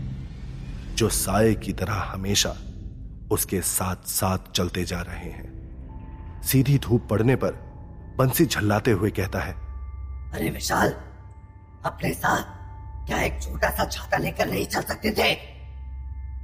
जो 0.94 1.08
साय 1.08 1.54
की 1.54 1.72
तरह 1.72 1.94
हमेशा 2.04 2.54
उसके 3.30 3.60
साथ 3.62 4.06
साथ 4.06 4.52
चलते 4.54 4.84
जा 4.84 5.00
रहे 5.00 5.30
हैं। 5.30 6.42
सीधी 6.42 6.78
धूप 6.78 7.06
पड़ने 7.10 7.36
पर 7.36 7.58
बंसी 8.18 8.46
झल्लाते 8.46 8.90
हुए 8.90 9.10
कहता 9.10 9.40
है, 9.40 9.54
अरे 10.32 10.50
विशाल, 10.50 10.94
अपने 11.84 12.12
साथ 12.12 12.56
क्या 13.08 13.20
एक 13.22 13.40
छोटा 13.42 13.68
सा 13.70 13.84
छाता 13.86 14.18
लेकर 14.18 14.46
नहीं 14.46 14.66
चल 14.66 14.82
सकते 14.82 15.10
थे? 15.10 15.34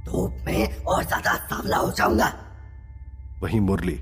धूप 0.05 0.37
में 0.45 0.83
और 0.83 1.03
ज़्यादा 1.03 1.33
सावला 1.45 1.77
हो 1.77 1.91
जाऊँगा। 1.91 2.33
वही 3.41 3.59
मुरली 3.59 3.99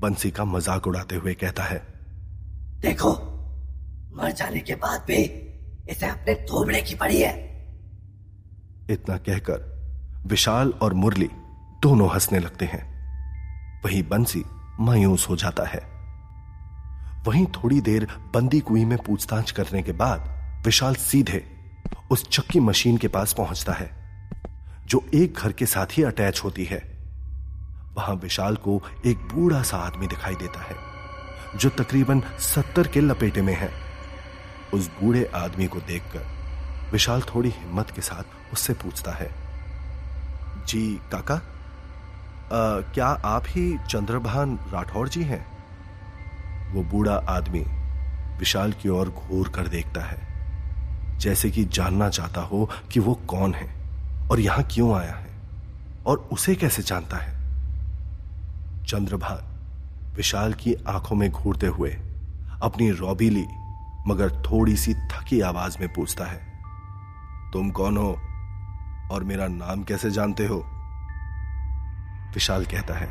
बंसी 0.00 0.30
का 0.30 0.44
मज़ाक 0.44 0.86
उड़ाते 0.86 1.16
हुए 1.16 1.34
कहता 1.34 1.62
है 1.62 1.78
देखो 2.82 3.10
मर 4.14 4.30
जाने 4.32 4.60
के 4.60 4.74
बाद 4.76 5.04
भी 5.08 5.18
इसे 5.90 6.06
अपने 6.06 6.34
थोबड़े 6.46 6.80
की 6.82 6.94
पड़ी 6.94 7.20
है। 7.20 7.34
इतना 8.90 9.16
कहकर 9.18 9.68
विशाल 10.26 10.72
और 10.82 10.94
मुरली 10.94 11.30
दोनों 11.82 12.10
हंसने 12.12 12.38
लगते 12.38 12.64
हैं। 12.66 12.82
वही 13.84 14.02
बंसी 14.08 14.44
मायूस 14.80 15.28
हो 15.28 15.36
जाता 15.36 15.66
है। 15.68 15.80
वहीं 17.26 17.46
थोड़ी 17.54 17.80
देर 17.80 18.06
बंदी 18.34 18.60
कुई 18.60 18.84
में 18.84 18.98
पूछताछ 18.98 19.50
करने 19.50 19.82
के 19.82 19.92
बाद 19.94 20.62
विशाल 20.66 20.94
सीधे 21.02 21.44
उस 22.10 22.28
चक्की 22.28 22.60
मशीन 22.60 22.96
के 22.96 23.08
पास 23.08 23.32
पहुँचता 23.32 23.72
है 23.72 23.90
जो 24.86 25.04
एक 25.14 25.34
घर 25.34 25.52
के 25.52 25.66
साथ 25.66 25.86
ही 25.98 26.02
अटैच 26.02 26.40
होती 26.44 26.64
है। 26.64 26.78
वहाँ 27.96 28.14
विशाल 28.14 28.56
को 28.56 28.82
एक 29.06 29.16
बूढ़ा 29.16 29.62
सा 29.62 29.76
आदमी 29.76 30.06
दिखाई 30.06 30.34
देता 30.34 30.60
है 30.60 30.76
जो 31.58 31.68
तकरीबन 31.68 32.22
सत्तर 32.38 32.88
के 32.88 33.00
लपेटे 33.00 33.42
में 33.42 33.54
है। 33.54 33.70
उस 34.74 34.90
बूढ़े 35.00 35.24
आदमी 35.34 35.66
को 35.66 35.80
देखकर 35.80 36.90
विशाल 36.92 37.22
थोड़ी 37.22 37.50
हिम्मत 37.50 37.90
के 37.90 38.02
साथ 38.02 38.52
उससे 38.52 38.74
पूछता 38.74 39.12
है 39.12 39.30
जी 40.68 41.00
काका 41.12 41.34
आ, 41.34 42.80
क्या 42.90 43.06
आप 43.06 43.44
ही 43.48 43.78
चंद्रभान 43.88 44.58
राठौर 44.72 45.08
जी 45.08 45.22
हैं? 45.22 45.46
वो 46.72 46.82
बूढ़ा 46.82 47.14
आदमी 47.28 47.64
विशाल 48.38 48.72
की 48.72 48.88
ओर 48.88 49.08
घूर 49.08 49.48
कर 49.48 49.68
देखता 49.68 50.00
है। 50.00 50.29
जैसे 51.20 51.50
कि 51.50 51.64
जानना 51.64 52.08
चाहता 52.08 52.40
हो 52.40 52.68
कि 52.92 53.00
वो 53.00 53.14
कौन 53.26 53.54
है 53.54 53.68
और 54.30 54.40
यहाँ 54.40 54.64
क्यों 54.64 54.94
आया 54.94 55.14
है 55.14 55.28
और 56.06 56.28
उसे 56.32 56.54
कैसे 56.54 56.82
जानता 56.82 57.16
है। 57.16 57.38
चंद्रभान 58.84 59.46
विशाल 60.16 60.52
की 60.54 60.74
आँखों 60.88 61.16
में 61.16 61.30
घूरते 61.30 61.66
हुए 61.66 61.90
अपनी 62.62 62.90
रौबीली 62.90 63.46
मगर 64.06 64.30
थोड़ी 64.42 64.76
सी 64.76 64.94
थकी 64.94 65.40
आवाज़ 65.40 65.76
में 65.80 65.88
पूछता 65.92 66.24
है, 66.24 66.40
तुम 67.52 67.70
कौन 67.70 67.96
हो 67.96 68.10
और 69.12 69.24
मेरा 69.24 69.48
नाम 69.48 69.82
कैसे 69.82 70.10
जानते 70.10 70.46
हो? 70.46 70.56
विशाल 72.34 72.64
कहता 72.64 72.94
है, 72.94 73.08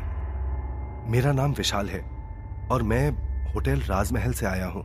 मेरा 1.10 1.32
नाम 1.32 1.52
विशाल 1.52 1.90
है 1.90 2.00
और 2.72 2.82
मैं 2.82 3.10
होटल 3.54 3.80
राजमहल 3.80 4.32
से 4.32 4.46
आया 4.46 4.66
हूँ। 4.66 4.84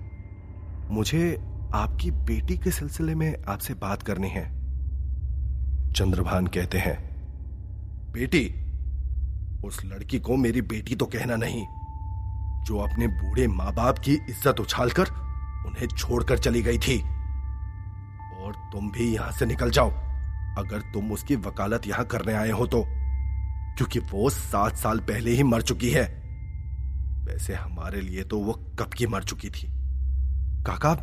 मुझे 0.92 1.38
आपकी 1.74 2.12
बेटी 2.12 2.58
के 2.58 2.72
सिलसिले 2.72 3.16
में 3.16 3.44
आपसे 3.44 3.74
बात 3.74 4.04
करनी 4.04 4.30
है। 4.30 4.44
चंद्रभान 5.94 6.48
कहते 6.48 6.78
हैं, 6.78 6.98
बेटी, 8.14 8.46
उस 9.66 9.80
लड़की 9.86 10.20
को 10.20 10.36
मेरी 10.38 10.62
बेटी 10.64 10.96
तो 10.96 11.06
कहना 11.08 11.36
नहीं। 11.36 11.66
जो 12.66 12.78
अपने 12.80 13.08
बूढ़े 13.08 13.48
माँ 13.48 13.74
बाप 13.74 14.00
की 14.00 14.14
इज़्ज़त 14.14 14.60
उछालकर 14.60 15.10
उन्हें 15.68 15.88
छोड़कर 15.88 16.38
चली 16.38 16.62
गई 16.62 16.78
थी। 16.78 16.98
और 18.36 18.54
तुम 18.74 18.92
भी 18.92 19.14
यहाँ 19.16 19.32
से 19.32 19.46
निकल 19.46 19.72
जाओ, 19.72 19.90
अगर 20.58 20.82
तुम 20.94 21.12
उसकी 21.12 21.36
वकालत 21.38 21.88
यहाँ 21.88 22.06
करने 22.06 22.34
आए 22.34 22.52
हो 22.52 22.68
तो 22.68 22.84
क्योंकि 23.78 24.00
वो 24.12 24.30
सात 24.30 24.78
साल 24.78 25.00
पहले 25.00 25.32
ही 25.32 25.44
मर 25.44 25.62
चुकी 25.64 25.90
है। 25.90 26.04
वैसे 27.26 27.54
हमारे 27.54 28.02
लिए 28.02 28.24
तो 28.24 28.40
वो 28.40 28.54
कब 28.80 28.94
की 28.94 29.08
मर 29.08 29.24
चुकी 29.24 29.50
थी? 29.50 29.68
काका 30.66 30.94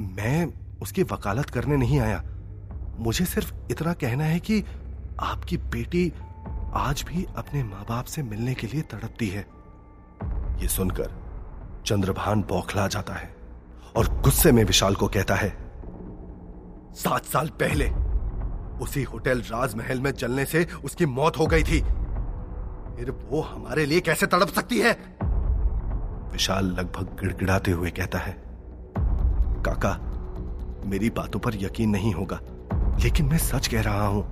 मैं 0.00 0.46
उसकी 0.82 1.02
वकालत 1.02 1.50
करने 1.50 1.76
नहीं 1.76 2.00
आया। 2.00 2.22
मुझे 2.98 3.24
सिर्फ़ 3.24 3.52
इतना 3.70 3.92
कहना 3.92 4.24
है 4.24 4.38
कि 4.40 4.64
आपकी 5.20 5.56
बेटी 5.56 6.12
आज 6.74 7.04
भी 7.08 7.26
अपने 7.36 7.62
माँ 7.64 7.84
बाप 7.88 8.04
से 8.04 8.22
मिलने 8.22 8.54
के 8.54 8.66
लिए 8.66 8.82
तड़पती 8.82 9.28
है। 9.28 9.46
ये 10.60 10.68
सुनकर 10.68 11.10
चंद्रभान 11.86 12.42
बौखला 12.42 12.86
जाता 12.88 13.14
है 13.14 13.34
और 13.96 14.08
गुस्से 14.22 14.52
में 14.52 14.64
विशाल 14.64 14.94
को 14.94 15.08
कहता 15.08 15.34
है, 15.34 15.50
सात 16.94 17.24
साल 17.24 17.48
पहले 17.48 17.88
उसी 18.84 19.02
होटल 19.02 19.40
राजमहल 19.40 20.00
में 20.00 20.12
जलने 20.12 20.44
से 20.44 20.66
उसकी 20.84 21.06
मौत 21.06 21.38
हो 21.38 21.46
गई 21.46 21.62
थी। 21.62 21.80
फिर 22.96 23.10
वो 23.30 23.40
हमारे 23.40 23.86
लिए 23.86 24.00
कैसे 24.00 24.26
तड़प 24.26 24.48
सकती 24.48 24.78
है? 24.78 24.92
विशाल 26.32 26.66
लगभग 26.66 27.16
गिड़गिड़ाते 27.20 27.70
हुए 27.70 27.90
कहता 27.90 28.18
है 28.18 28.43
काका, 29.66 29.98
मेरी 30.86 31.10
बातों 31.10 31.40
पर 31.40 31.54
यकीन 31.54 31.90
नहीं 31.90 32.12
होगा, 32.14 32.40
लेकिन 33.02 33.26
मैं 33.26 33.38
सच 33.38 33.66
कह 33.66 33.82
रहा 33.82 34.06
हूँ। 34.06 34.24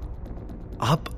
आप 0.83 1.09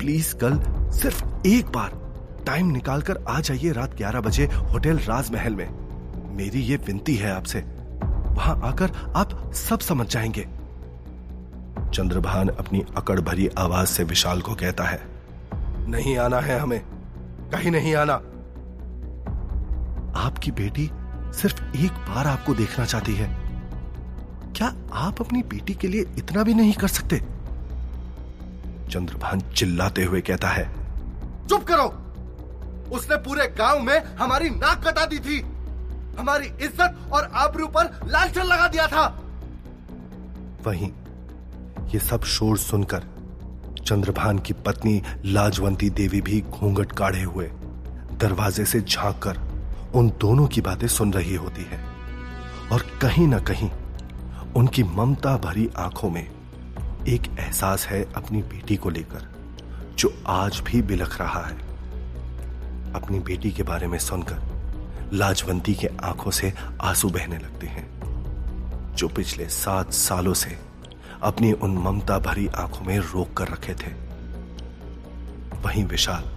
प्लीज़ 0.00 0.34
कल 0.36 0.60
सिर्फ़ 0.90 1.24
एक 1.46 1.66
बार 1.66 1.98
टाइम 2.46 2.66
निकालकर 2.66 3.24
आ 3.28 3.40
जाइए 3.40 3.72
रात 3.72 3.96
11 3.98 4.20
बजे 4.20 4.46
होटल 4.46 4.98
राजमहल 4.98 5.54
में। 5.54 5.68
मेरी 6.36 6.60
ये 6.60 6.76
विनती 6.76 7.14
है 7.14 7.32
आपसे। 7.32 7.60
वहाँ 8.30 8.60
आकर 8.64 8.92
आप 9.16 9.52
सब 9.54 9.78
समझ 9.80 10.06
जाएँगे। 10.06 10.46
चंद्रभान 11.94 12.48
अपनी 12.48 12.84
अकड़ 12.96 13.20
भरी 13.20 13.48
आवाज़ 13.58 13.88
से 13.88 14.04
विशाल 14.04 14.40
को 14.40 14.54
कहता 14.54 14.84
है, 14.84 15.00
नहीं 15.88 16.16
आना 16.18 16.40
है 16.40 16.58
हमें, 16.58 16.80
कहीं 17.52 17.70
नहीं 17.70 17.94
आना। 17.94 18.14
आपकी 20.16 20.50
बेटी 20.50 20.90
सिर्फ़ 21.32 21.76
एक 21.76 21.92
बार 22.08 22.26
आपको 22.26 22.54
देखना 22.54 22.84
चाहती 22.84 23.14
है। 23.14 23.49
क्या 24.60 24.72
आप 25.00 25.20
अपनी 25.20 25.42
बेटी 25.42 25.74
के 25.74 25.88
लिए 25.88 26.06
इतना 26.18 26.42
भी 26.42 26.54
नहीं 26.54 26.72
कर 26.72 26.88
सकते? 26.88 27.18
चंद्रभान 28.90 29.40
चिल्लाते 29.56 30.04
हुए 30.04 30.20
कहता 30.20 30.48
है 30.48 30.64
चुप 31.48 31.64
करो। 31.64 31.86
उसने 32.96 33.16
पूरे 33.18 33.46
गाँव 33.58 33.80
में 33.80 33.98
हमारी 34.16 34.50
नाक 34.50 34.86
कटा 34.86 35.06
दी 35.06 35.18
थी। 35.18 35.40
हमारी 36.18 36.46
इज़्ज़त 36.46 37.08
और 37.12 37.30
आबरू 37.34 37.66
पर 37.68 37.90
लालचन 38.06 38.44
लगा 38.44 38.68
दिया 38.68 38.86
था। 38.86 39.06
वहीं 40.66 40.90
ये 41.94 42.00
सब 42.00 42.24
शोर 42.28 42.58
सुनकर 42.58 43.08
चंद्रभान 43.84 44.38
की 44.38 44.52
पत्नी 44.66 45.02
लाजवंती 45.24 45.90
देवी 45.90 46.20
भी 46.20 46.40
घूंघट 46.42 46.92
काढ़े 46.92 47.22
हुए 47.22 47.50
दरवाजे 48.20 48.64
से 48.64 48.80
झाँक 48.80 49.22
कर 49.22 49.40
उन 49.94 50.12
दोनों 50.20 50.46
की 50.46 50.60
बातें 50.60 50.88
सुन 50.90 51.12
रही 51.12 51.34
होती 51.36 51.68
है। 51.70 51.84
और 52.72 52.86
कहीं 53.02 53.28
ना 53.28 53.38
कहीं 53.40 53.70
उनकी 54.56 54.82
ममता 54.82 55.36
भरी 55.36 55.68
आँखों 55.78 56.10
में 56.10 56.22
एक 57.08 57.26
एहसास 57.38 57.86
है 57.86 58.02
अपनी 58.16 58.42
बेटी 58.42 58.76
को 58.76 58.90
लेकर, 58.90 59.28
जो 59.98 60.12
आज 60.26 60.60
भी 60.60 60.82
बिलख 60.82 61.20
रहा 61.20 61.44
है। 61.46 61.56
अपनी 62.94 63.18
बेटी 63.18 63.50
के 63.50 63.62
बारे 63.62 63.86
में 63.86 63.98
सुनकर 63.98 65.08
लाजवंती 65.12 65.74
के 65.74 65.88
आँखों 66.02 66.30
से 66.30 66.52
आँसू 66.82 67.08
बहने 67.08 67.38
लगते 67.38 67.66
हैं, 67.66 67.86
जो 68.96 69.08
पिछले 69.08 69.48
सात 69.48 69.92
सालों 69.92 70.34
से 70.34 70.58
अपनी 71.22 71.52
उन 71.52 71.78
ममता 71.78 72.18
भरी 72.18 72.46
आँखों 72.48 72.84
में 72.84 72.98
रोक 72.98 73.32
कर 73.32 73.48
रखे 73.48 73.74
थे। 73.74 73.92
वहीं 75.62 75.84
विशाल 75.84 76.30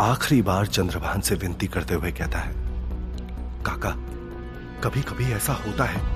आखिरी 0.00 0.42
बार 0.42 0.66
चंद्रभान 0.66 1.20
से 1.20 1.34
विनती 1.34 1.66
करते 1.66 1.94
हुए 1.94 2.12
कहता 2.12 2.38
है, 2.38 2.52
काका 3.62 3.90
कभी 4.80 5.02
कभी 5.02 5.32
ऐसा 5.32 5.52
होता 5.52 5.84
है। 5.84 6.13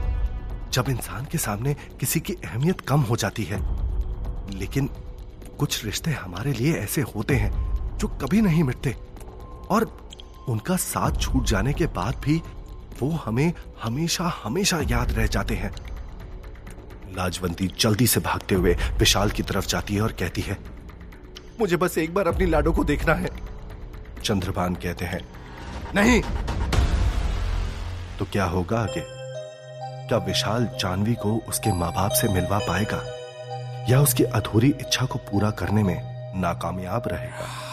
जब 0.72 0.88
इंसान 0.88 1.24
के 1.24 1.38
सामने 1.38 1.74
किसी 2.00 2.20
की 2.20 2.32
अहमियत 2.34 2.80
कम 2.80 3.00
हो 3.00 3.16
जाती 3.16 3.44
है, 3.44 3.58
लेकिन 4.58 4.88
कुछ 5.58 5.84
रिश्ते 5.84 6.10
हमारे 6.10 6.52
लिए 6.52 6.74
ऐसे 6.74 7.02
होते 7.14 7.36
हैं 7.36 7.52
जो 7.98 8.08
कभी 8.08 8.40
नहीं 8.40 8.62
मिटते, 8.62 8.94
और 9.70 9.84
उनका 10.48 10.76
साथ 10.76 11.20
छूट 11.20 11.44
जाने 11.44 11.72
के 11.72 11.86
बाद 11.86 12.20
भी 12.24 12.42
वो 13.00 13.10
हमें 13.10 13.52
हमेशा 13.82 14.40
हमेशा 14.44 14.80
याद 14.80 15.12
रह 15.12 15.26
जाते 15.26 15.54
हैं। 15.54 15.72
लाजवंती 17.16 17.68
जल्दी 17.80 18.06
से 18.06 18.20
भागते 18.20 18.54
हुए 18.54 18.76
विशाल 18.98 19.30
की 19.30 19.42
तरफ़ 19.42 19.66
जाती 19.66 19.94
है 19.94 20.00
और 20.00 20.12
कहती 20.12 20.40
है, 20.40 20.58
मुझे 21.60 21.76
बस 21.76 21.98
एक 21.98 22.14
बार 22.14 22.28
अपनी 22.28 22.46
लाडो 22.46 22.72
को 22.72 22.84
देखना 22.84 23.14
है। 23.14 23.30
चंद्रभान 24.24 24.74
कहते 24.74 25.04
हैं, 25.04 25.20
नहीं! 25.94 26.22
तो 28.18 28.24
क्या 28.24 28.44
होगा 28.44 28.80
आगे? 28.80 29.17
क्या 30.08 30.18
विशाल 30.18 30.66
जानवी 30.80 31.14
को 31.14 31.34
उसके 31.48 31.72
माँ 31.72 31.92
बाप 31.92 32.10
से 32.10 32.28
मिलवा 32.28 32.58
पाएगा 32.58 33.00
या 33.88 34.00
उसकी 34.00 34.24
अधूरी 34.24 34.68
इच्छा 34.80 35.06
को 35.06 35.18
पूरा 35.18 35.50
करने 35.50 35.82
में 35.82 35.96
नाकामयाब 36.40 37.08
रहेगा। 37.08 37.67